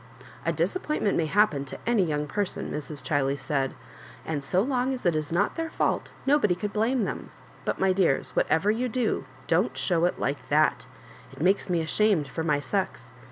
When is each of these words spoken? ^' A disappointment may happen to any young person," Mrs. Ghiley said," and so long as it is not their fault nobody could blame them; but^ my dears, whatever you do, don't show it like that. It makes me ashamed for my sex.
^' 0.19 0.23
A 0.47 0.51
disappointment 0.51 1.15
may 1.15 1.27
happen 1.27 1.63
to 1.65 1.77
any 1.85 2.03
young 2.03 2.25
person," 2.25 2.71
Mrs. 2.71 3.03
Ghiley 3.07 3.37
said," 3.37 3.75
and 4.25 4.43
so 4.43 4.63
long 4.63 4.95
as 4.95 5.05
it 5.05 5.15
is 5.15 5.31
not 5.31 5.53
their 5.57 5.69
fault 5.69 6.09
nobody 6.25 6.55
could 6.55 6.73
blame 6.73 7.03
them; 7.05 7.29
but^ 7.67 7.77
my 7.77 7.93
dears, 7.93 8.35
whatever 8.35 8.71
you 8.71 8.89
do, 8.89 9.25
don't 9.45 9.77
show 9.77 10.05
it 10.05 10.17
like 10.19 10.49
that. 10.49 10.87
It 11.31 11.39
makes 11.39 11.69
me 11.69 11.81
ashamed 11.81 12.27
for 12.27 12.43
my 12.43 12.59
sex. 12.59 13.11